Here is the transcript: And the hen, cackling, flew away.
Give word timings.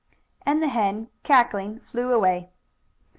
And 0.47 0.63
the 0.63 0.67
hen, 0.69 1.09
cackling, 1.21 1.79
flew 1.81 2.11
away. 2.11 2.49